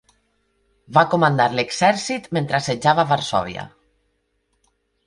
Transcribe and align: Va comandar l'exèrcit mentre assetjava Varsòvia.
Va 0.97 1.03
comandar 1.11 1.47
l'exèrcit 1.59 2.27
mentre 2.39 2.59
assetjava 2.61 3.07
Varsòvia. 3.13 3.71